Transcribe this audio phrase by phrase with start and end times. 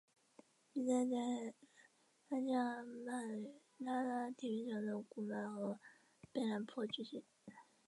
[0.73, 1.53] 比赛在
[2.25, 3.45] 拉加曼
[3.77, 5.79] 拉拉体育场的曼谷和的
[6.33, 7.23] 北榄坡举行。